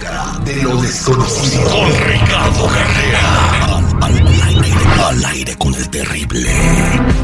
de 0.00 0.62
lo 0.62 0.80
desconocido. 0.80 1.68
Con 1.68 1.90
Ricardo 2.08 2.66
Carrera. 2.68 3.76
Al, 5.10 5.24
aire 5.26 5.54
con 5.58 5.74
el 5.74 5.90
terrible. 5.90 6.48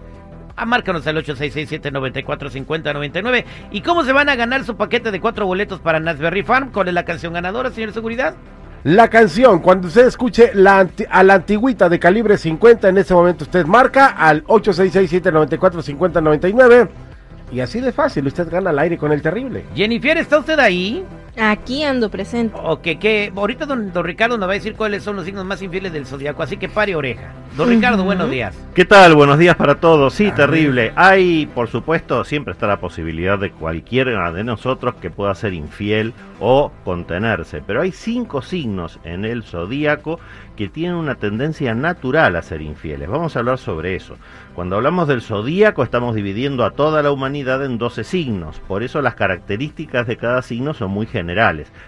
Ah, 0.57 0.65
márcanos 0.65 1.07
al 1.07 1.23
866-794-5099. 1.23 3.45
¿Y 3.73 3.83
cómo 3.83 4.05
se 4.05 4.15
van 4.15 4.31
a 4.31 4.37
ganar 4.37 4.65
su 4.65 4.79
paquete 4.79 5.11
de 5.11 5.21
cuatro 5.21 5.45
boletos 5.45 5.81
para 5.81 6.01
Nasberry 6.01 6.45
Farm? 6.45 6.73
¿Cuál 6.73 6.89
es 6.89 6.95
la 6.95 7.05
canción 7.05 7.35
ganadora, 7.35 7.71
señor 7.73 7.93
Seguridad? 7.93 8.37
La 8.85 9.09
canción, 9.09 9.59
cuando 9.59 9.89
usted 9.89 10.07
escuche 10.07 10.53
la 10.55 10.89
a 11.11 11.23
la 11.23 11.35
antigüita 11.35 11.91
de 11.91 11.99
calibre 11.99 12.39
50, 12.39 12.89
en 12.89 12.97
ese 12.97 13.13
momento 13.13 13.45
usted 13.45 13.67
marca 13.67 14.07
al 14.07 14.43
866-794-5099. 14.45 16.89
Y 17.53 17.61
así 17.61 17.81
de 17.81 17.93
fácil, 17.93 18.27
usted 18.27 18.49
gana 18.49 18.71
al 18.71 18.79
aire 18.79 18.97
con 18.97 19.13
el 19.13 19.21
terrible. 19.21 19.67
Jennifer, 19.75 20.17
¿está 20.17 20.39
usted 20.39 20.59
ahí? 20.59 21.05
Aquí 21.39 21.85
ando 21.85 22.11
presente. 22.11 22.57
Ok, 22.63 22.83
que 23.01 23.33
ahorita 23.35 23.67
don, 23.67 23.93
don 23.93 24.05
Ricardo 24.05 24.37
nos 24.39 24.49
va 24.49 24.53
a 24.53 24.57
decir 24.57 24.75
cuáles 24.75 25.03
son 25.03 25.17
los 25.17 25.25
signos 25.25 25.45
más 25.45 25.63
infieles 25.63 25.93
del 25.93 26.07
zodiaco, 26.07 26.43
así 26.43 26.57
que 26.57 26.69
pare 26.69 26.95
oreja. 26.95 27.33
Don 27.57 27.69
Ricardo, 27.69 28.05
buenos 28.05 28.31
días. 28.31 28.57
¿Qué 28.75 28.85
tal? 28.85 29.17
Buenos 29.17 29.37
días 29.39 29.57
para 29.57 29.75
todos. 29.81 30.15
Sí, 30.15 30.31
terrible. 30.31 30.93
Hay, 30.95 31.47
por 31.47 31.69
supuesto, 31.69 32.25
siempre 32.25 32.53
está 32.53 32.69
la 32.69 32.79
posibilidad 32.79 33.39
de 33.39 33.51
cualquiera 33.51 34.31
de 34.33 34.45
nosotros 34.45 34.95
que 34.95 35.11
pueda 35.11 35.35
ser 35.35 35.53
infiel 35.53 36.15
o 36.39 36.71
contenerse. 36.85 37.61
Pero 37.67 37.83
hay 37.83 37.91
cinco 37.91 38.41
signos 38.41 39.01
en 39.03 39.25
el 39.25 39.43
zodíaco 39.43 40.21
que 40.57 40.69
tienen 40.69 40.97
una 40.97 41.17
tendencia 41.17 41.75
natural 41.75 42.37
a 42.37 42.43
ser 42.43 42.63
infieles. 42.63 43.09
Vamos 43.09 43.35
a 43.35 43.41
hablar 43.41 43.59
sobre 43.59 43.97
eso. 43.97 44.17
Cuando 44.55 44.77
hablamos 44.77 45.09
del 45.09 45.23
zodíaco 45.23 45.83
estamos 45.83 46.15
dividiendo 46.15 46.65
a 46.65 46.73
toda 46.73 47.03
la 47.03 47.11
humanidad 47.11 47.65
en 47.65 47.79
12 47.79 48.05
signos. 48.05 48.61
Por 48.69 48.83
eso 48.83 49.01
las 49.03 49.15
características 49.15 50.07
de 50.07 50.17
cada 50.17 50.43
signo 50.43 50.75
son 50.75 50.91
muy 50.91 51.07
generales. 51.07 51.30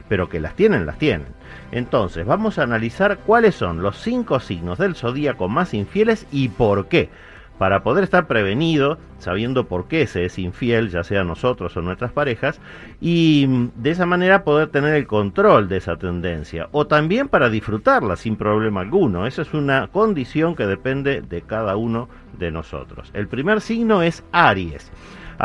Pero 0.09 0.29
que 0.29 0.41
las 0.41 0.55
tienen, 0.55 0.87
las 0.87 0.99
tienen. 0.99 1.29
Entonces, 1.71 2.27
vamos 2.27 2.59
a 2.59 2.63
analizar 2.63 3.19
cuáles 3.19 3.55
son 3.55 3.83
los 3.83 3.97
cinco 3.97 4.41
signos 4.41 4.79
del 4.79 4.95
zodíaco 4.95 5.49
más 5.49 5.75
infieles 5.75 6.27
y 6.31 6.49
por 6.49 6.87
qué. 6.89 7.11
Para 7.59 7.83
poder 7.83 8.03
estar 8.03 8.27
prevenido, 8.27 8.99
sabiendo 9.19 9.69
por 9.69 9.87
qué 9.87 10.07
se 10.07 10.25
es 10.25 10.39
infiel, 10.39 10.89
ya 10.89 11.05
sea 11.05 11.23
nosotros 11.23 11.77
o 11.77 11.83
nuestras 11.83 12.11
parejas, 12.11 12.61
y 13.01 13.69
de 13.77 13.91
esa 13.91 14.05
manera 14.05 14.43
poder 14.43 14.69
tener 14.69 14.95
el 14.95 15.07
control 15.07 15.69
de 15.69 15.77
esa 15.77 15.97
tendencia, 15.97 16.69
o 16.73 16.87
también 16.87 17.29
para 17.29 17.51
disfrutarla 17.51 18.17
sin 18.17 18.37
problema 18.37 18.81
alguno. 18.81 19.27
Esa 19.27 19.43
es 19.43 19.55
una 19.55 19.87
condición 19.89 20.57
que 20.57 20.67
depende 20.67 21.21
de 21.21 21.43
cada 21.43 21.77
uno 21.77 22.09
de 22.37 22.51
nosotros. 22.51 23.11
El 23.15 23.29
primer 23.29 23.61
signo 23.61 24.03
es 24.03 24.25
Aries. 24.33 24.91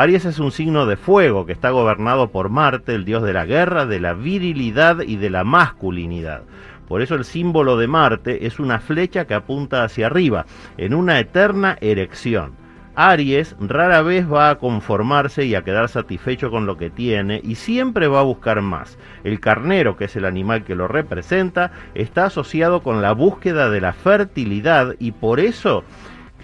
Aries 0.00 0.26
es 0.26 0.38
un 0.38 0.52
signo 0.52 0.86
de 0.86 0.96
fuego 0.96 1.44
que 1.44 1.50
está 1.50 1.70
gobernado 1.70 2.30
por 2.30 2.50
Marte, 2.50 2.94
el 2.94 3.04
dios 3.04 3.24
de 3.24 3.32
la 3.32 3.46
guerra, 3.46 3.84
de 3.84 3.98
la 3.98 4.12
virilidad 4.12 5.00
y 5.00 5.16
de 5.16 5.28
la 5.28 5.42
masculinidad. 5.42 6.42
Por 6.86 7.02
eso 7.02 7.16
el 7.16 7.24
símbolo 7.24 7.76
de 7.76 7.88
Marte 7.88 8.46
es 8.46 8.60
una 8.60 8.78
flecha 8.78 9.24
que 9.24 9.34
apunta 9.34 9.82
hacia 9.82 10.06
arriba, 10.06 10.46
en 10.76 10.94
una 10.94 11.18
eterna 11.18 11.78
erección. 11.80 12.52
Aries 12.94 13.56
rara 13.58 14.02
vez 14.02 14.32
va 14.32 14.50
a 14.50 14.58
conformarse 14.58 15.46
y 15.46 15.56
a 15.56 15.62
quedar 15.62 15.88
satisfecho 15.88 16.48
con 16.48 16.64
lo 16.64 16.76
que 16.76 16.90
tiene 16.90 17.40
y 17.42 17.56
siempre 17.56 18.06
va 18.06 18.20
a 18.20 18.24
buscar 18.24 18.62
más. 18.62 18.98
El 19.24 19.40
carnero, 19.40 19.96
que 19.96 20.04
es 20.04 20.14
el 20.14 20.26
animal 20.26 20.62
que 20.62 20.76
lo 20.76 20.86
representa, 20.86 21.72
está 21.94 22.26
asociado 22.26 22.84
con 22.84 23.02
la 23.02 23.10
búsqueda 23.10 23.68
de 23.68 23.80
la 23.80 23.94
fertilidad 23.94 24.94
y 25.00 25.10
por 25.10 25.40
eso 25.40 25.82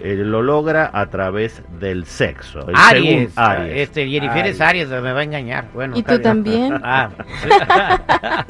eh, 0.00 0.16
lo 0.16 0.42
logra 0.42 0.90
a 0.92 1.08
través 1.10 1.62
del 1.78 2.04
sexo. 2.06 2.68
El 2.68 2.74
Aries. 2.76 3.32
Aries. 3.38 3.76
Este, 3.76 4.08
Jennifer 4.08 4.46
es 4.46 4.60
Aries, 4.60 4.88
me 4.88 5.12
va 5.12 5.20
a 5.20 5.22
engañar. 5.22 5.66
Bueno, 5.72 5.96
¿Y 5.96 6.02
tú 6.02 6.10
bien. 6.12 6.22
también? 6.22 6.74
Ah, 6.84 7.10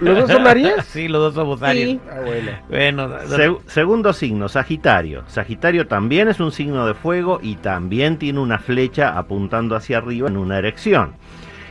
¿Los 0.00 0.18
dos 0.20 0.30
son 0.30 0.46
Aries? 0.46 0.74
sí, 0.86 1.08
los 1.08 1.20
dos 1.22 1.34
somos 1.34 1.62
Aries. 1.62 1.88
Sí. 1.88 2.00
Ah, 2.10 2.20
bueno. 2.24 2.50
Bueno, 2.68 3.08
don- 3.08 3.28
Se- 3.28 3.70
segundo 3.70 4.12
signo, 4.12 4.48
Sagitario. 4.48 5.24
Sagitario 5.26 5.86
también 5.86 6.28
es 6.28 6.40
un 6.40 6.52
signo 6.52 6.86
de 6.86 6.94
fuego 6.94 7.38
y 7.42 7.56
también 7.56 8.18
tiene 8.18 8.40
una 8.40 8.58
flecha 8.58 9.16
apuntando 9.18 9.76
hacia 9.76 9.98
arriba 9.98 10.28
en 10.28 10.36
una 10.36 10.58
erección. 10.58 11.14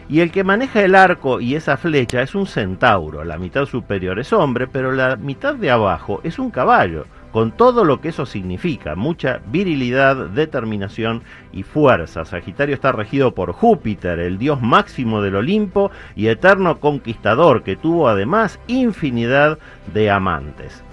Y 0.09 0.19
el 0.19 0.31
que 0.31 0.43
maneja 0.43 0.81
el 0.81 0.95
arco 0.95 1.39
y 1.39 1.55
esa 1.55 1.77
flecha 1.77 2.21
es 2.21 2.35
un 2.35 2.45
centauro. 2.45 3.23
La 3.23 3.37
mitad 3.37 3.65
superior 3.65 4.19
es 4.19 4.33
hombre, 4.33 4.67
pero 4.67 4.91
la 4.91 5.15
mitad 5.15 5.55
de 5.55 5.71
abajo 5.71 6.19
es 6.23 6.37
un 6.39 6.51
caballo, 6.51 7.05
con 7.33 7.51
todo 7.51 7.83
lo 7.83 7.99
que 7.99 8.09
eso 8.09 8.27
significa, 8.27 8.93
mucha 8.95 9.41
virilidad, 9.47 10.27
determinación 10.27 11.23
y 11.51 11.63
fuerza. 11.63 12.25
Sagitario 12.25 12.75
está 12.75 12.91
regido 12.91 13.33
por 13.33 13.53
Júpiter, 13.53 14.19
el 14.19 14.37
dios 14.37 14.61
máximo 14.61 15.19
del 15.23 15.35
Olimpo 15.35 15.89
y 16.15 16.27
eterno 16.27 16.79
conquistador, 16.79 17.63
que 17.63 17.75
tuvo 17.75 18.07
además 18.07 18.59
infinidad 18.67 19.57
de 19.93 20.11
amantes. 20.11 20.83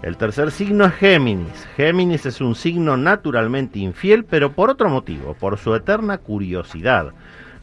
El 0.00 0.16
tercer 0.16 0.52
signo 0.52 0.84
es 0.84 0.94
Géminis. 0.94 1.66
Géminis 1.76 2.26
es 2.26 2.40
un 2.40 2.54
signo 2.54 2.96
naturalmente 2.96 3.80
infiel, 3.80 4.24
pero 4.24 4.52
por 4.52 4.70
otro 4.70 4.88
motivo, 4.88 5.34
por 5.34 5.58
su 5.58 5.74
eterna 5.74 6.18
curiosidad. 6.18 7.12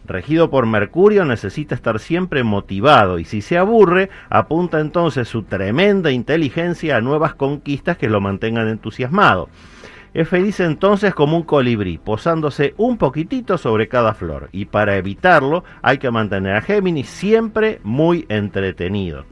Regido 0.08 0.52
por 0.52 0.68
Mercurio, 0.68 1.26
necesita 1.26 1.74
estar 1.74 2.00
siempre 2.00 2.44
motivado 2.44 3.18
y 3.18 3.26
si 3.26 3.42
se 3.42 3.58
aburre, 3.58 4.10
apunta 4.30 4.80
entonces 4.80 5.28
su 5.28 5.44
tremenda 5.44 6.12
inteligencia 6.12 6.98
a 6.98 7.02
nuevas 7.02 7.34
conquistas 7.34 7.98
que 7.98 8.10
lo 8.10 8.22
mantengan 8.22 8.68
entusiasmado. 8.68 9.50
Es 10.14 10.30
feliz 10.30 10.60
entonces 10.60 11.14
como 11.14 11.36
un 11.36 11.44
colibrí, 11.44 11.98
posándose 11.98 12.74
un 12.78 12.98
poquitito 12.98 13.58
sobre 13.58 13.88
cada 13.88 14.14
flor, 14.14 14.50
y 14.52 14.66
para 14.66 14.96
evitarlo 14.96 15.64
hay 15.82 15.98
que 15.98 16.12
mantener 16.12 16.56
a 16.56 16.62
Géminis 16.62 17.10
siempre 17.10 17.82
muy 17.84 18.26
entretenido. 18.30 19.26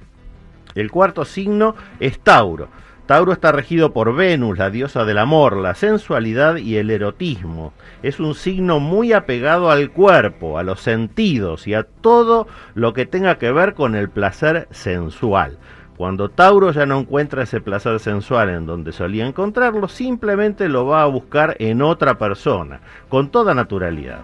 El 0.76 0.92
cuarto 0.92 1.24
signo 1.24 1.76
es 2.00 2.20
Tauro. 2.20 2.68
Tauro 3.06 3.34
está 3.34 3.52
regido 3.52 3.92
por 3.92 4.16
Venus, 4.16 4.58
la 4.58 4.70
diosa 4.70 5.04
del 5.04 5.18
amor, 5.18 5.58
la 5.58 5.76
sensualidad 5.76 6.56
y 6.56 6.78
el 6.78 6.90
erotismo. 6.90 7.74
Es 8.02 8.22
un 8.22 8.34
signo 8.34 8.80
muy 8.80 9.12
apegado 9.12 9.70
al 9.72 9.92
cuerpo, 9.92 10.58
a 10.58 10.64
los 10.64 10.80
sentidos 10.80 11.68
y 11.68 11.74
a 11.74 11.84
todo 11.84 12.48
lo 12.76 12.94
que 12.94 13.06
tenga 13.06 13.38
que 13.38 13.52
ver 13.52 13.74
con 13.74 13.96
el 13.96 14.10
placer 14.10 14.70
sensual. 14.72 15.58
Cuando 15.98 16.30
Tauro 16.30 16.72
ya 16.72 16.86
no 16.86 16.98
encuentra 16.98 17.44
ese 17.44 17.60
placer 17.60 18.00
sensual 18.00 18.50
en 18.50 18.66
donde 18.66 18.94
solía 18.94 19.28
encontrarlo, 19.28 19.90
simplemente 19.90 20.70
lo 20.70 20.86
va 20.86 21.04
a 21.04 21.08
buscar 21.08 21.58
en 21.60 21.82
otra 21.82 22.18
persona, 22.18 22.80
con 23.10 23.30
toda 23.30 23.54
naturalidad. 23.54 24.22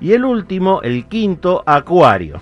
Y 0.00 0.12
el 0.12 0.24
último, 0.24 0.82
el 0.82 1.06
quinto, 1.06 1.62
Acuario. 1.64 2.40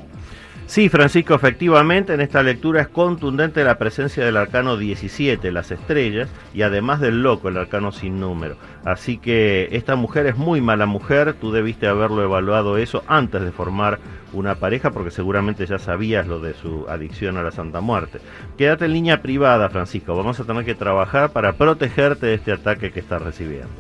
Sí, 0.71 0.89
Francisco, 0.89 1.35
efectivamente 1.35 2.15
en 2.15 2.21
esta 2.21 2.45
lectura 2.45 2.81
es 2.81 2.87
contundente 2.87 3.65
la 3.65 3.77
presencia 3.77 4.25
del 4.25 4.37
arcano 4.37 4.77
17, 4.77 5.51
las 5.51 5.73
estrellas, 5.73 6.29
y 6.55 6.63
además 6.63 7.01
del 7.01 7.25
loco, 7.25 7.49
el 7.49 7.57
arcano 7.57 7.91
sin 7.91 8.21
número. 8.21 8.55
Así 8.85 9.19
que 9.19 9.67
esta 9.73 9.97
mujer 9.97 10.27
es 10.27 10.37
muy 10.37 10.61
mala 10.61 10.87
mujer, 10.87 11.35
tú 11.35 11.51
debiste 11.51 11.89
haberlo 11.89 12.23
evaluado 12.23 12.79
eso 12.79 13.03
antes 13.09 13.43
de 13.43 13.51
formar 13.51 13.99
una 14.33 14.55
pareja 14.55 14.93
porque 14.93 15.11
seguramente 15.11 15.67
ya 15.67 15.81
sabías 15.81 16.29
lo 16.29 16.39
de 16.39 16.55
su 16.55 16.87
adicción 16.89 17.37
a 17.37 17.43
la 17.43 17.51
Santa 17.51 17.81
Muerte. 17.81 18.21
Quédate 18.57 18.85
en 18.85 18.93
línea 18.93 19.23
privada, 19.23 19.71
Francisco, 19.71 20.15
vamos 20.15 20.39
a 20.39 20.45
tener 20.45 20.65
que 20.65 20.77
trabajar 20.77 21.31
para 21.31 21.55
protegerte 21.55 22.27
de 22.27 22.35
este 22.35 22.53
ataque 22.53 22.93
que 22.93 23.01
estás 23.01 23.21
recibiendo. 23.21 23.75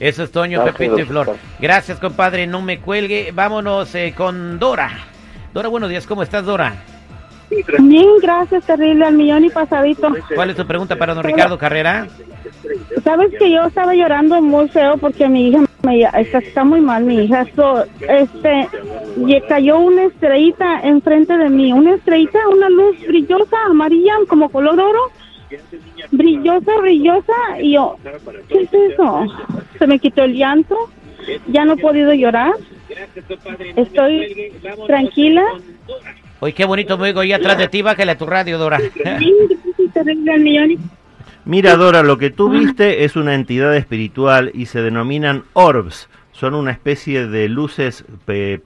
Eso 0.00 0.24
es 0.24 0.32
Toño, 0.32 0.64
Pepito 0.64 0.98
y 0.98 1.04
Flor. 1.04 1.36
Gracias, 1.60 2.00
compadre. 2.00 2.48
No 2.48 2.60
me 2.60 2.80
cuelgue. 2.80 3.30
Vámonos 3.32 3.94
eh, 3.94 4.12
con 4.16 4.58
Dora. 4.58 5.13
Dora, 5.54 5.68
buenos 5.68 5.88
días. 5.88 6.04
¿Cómo 6.04 6.24
estás, 6.24 6.44
Dora? 6.44 6.74
Bien, 7.78 8.08
gracias, 8.20 8.66
terrible, 8.66 9.04
al 9.04 9.14
millón 9.14 9.44
y 9.44 9.50
pasadito. 9.50 10.08
¿Cuál 10.34 10.50
es 10.50 10.56
tu 10.56 10.66
pregunta 10.66 10.96
para 10.96 11.14
don 11.14 11.22
Ricardo 11.22 11.56
Carrera? 11.56 12.08
Sabes 13.04 13.30
que 13.38 13.52
yo 13.52 13.62
estaba 13.62 13.94
llorando 13.94 14.42
muy 14.42 14.68
feo 14.68 14.96
porque 14.96 15.28
mi 15.28 15.50
hija 15.50 15.64
me, 15.84 16.00
está, 16.02 16.38
está 16.38 16.64
muy 16.64 16.80
mal, 16.80 17.04
mi 17.04 17.24
hija. 17.24 17.46
So, 17.54 17.84
este, 18.00 18.68
y 19.16 19.40
cayó 19.42 19.78
una 19.78 20.06
estrellita 20.06 20.80
enfrente 20.80 21.38
de 21.38 21.48
mí, 21.48 21.72
una 21.72 21.94
estrellita, 21.94 22.48
una 22.48 22.68
luz 22.68 22.96
brillosa, 23.06 23.56
amarilla, 23.66 24.14
como 24.26 24.48
color 24.48 24.80
oro, 24.80 25.12
brillosa, 26.10 26.72
brillosa, 26.80 27.60
y 27.60 27.74
yo, 27.74 27.96
¿qué 28.48 28.62
es 28.62 28.74
eso? 28.74 29.26
Se 29.78 29.86
me 29.86 30.00
quitó 30.00 30.24
el 30.24 30.34
llanto, 30.34 30.76
ya 31.46 31.64
no 31.64 31.74
he 31.74 31.76
podido 31.76 32.12
llorar, 32.12 32.54
estoy 33.76 34.52
tranquila. 34.86 35.44
Oye, 36.40 36.52
qué 36.52 36.64
bonito 36.64 36.98
me 36.98 37.04
oigo 37.04 37.20
ahí 37.20 37.32
atrás 37.32 37.58
de 37.58 37.68
ti. 37.68 37.82
Bájale 37.82 38.12
a 38.12 38.18
tu 38.18 38.26
radio, 38.26 38.58
Dora. 38.58 38.80
Mira, 41.44 41.76
Dora, 41.76 42.02
lo 42.02 42.18
que 42.18 42.30
tú 42.30 42.50
viste 42.50 43.04
es 43.04 43.16
una 43.16 43.34
entidad 43.34 43.76
espiritual 43.76 44.50
y 44.54 44.66
se 44.66 44.82
denominan 44.82 45.44
orbs. 45.52 46.08
Son 46.34 46.56
una 46.56 46.72
especie 46.72 47.28
de 47.28 47.48
luces 47.48 48.04